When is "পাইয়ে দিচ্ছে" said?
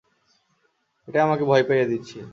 1.67-2.17